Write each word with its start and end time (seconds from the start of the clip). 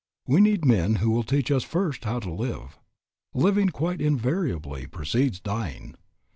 We 0.25 0.41
need 0.41 0.65
men 0.65 0.95
who 0.95 1.11
will 1.11 1.21
teach 1.21 1.51
us 1.51 1.61
first 1.63 2.05
how 2.05 2.19
to 2.21 2.33
live. 2.33 2.79
Living 3.35 3.69
quite 3.69 4.01
invariably 4.01 4.87
precedes 4.87 5.39
dying. 5.39 5.93